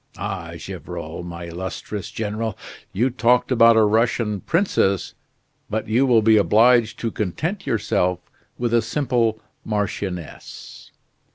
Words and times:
Ah! 0.17 0.53
Gevrol, 0.57 1.21
my 1.21 1.43
illustrious 1.45 2.09
General! 2.09 2.57
you 2.91 3.11
talked 3.11 3.51
about 3.51 3.75
a 3.77 3.83
Russian 3.83 4.39
princess, 4.41 5.13
but 5.69 5.87
you 5.87 6.07
will 6.07 6.23
be 6.23 6.37
obliged 6.37 6.97
to 7.01 7.11
content 7.11 7.67
yourself 7.67 8.17
with 8.57 8.73
a 8.73 8.81
simple 8.81 9.39
marchioness." 9.63 10.89